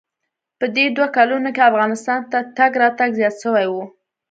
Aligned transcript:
په 0.59 0.65
دې 0.75 0.85
دوو 0.95 1.05
کلونو 1.17 1.49
کښې 1.55 1.69
افغانستان 1.71 2.21
ته 2.31 2.37
تگ 2.57 2.71
راتگ 2.81 3.09
زيات 3.19 3.35
سوى 3.43 3.65
و. 3.69 3.73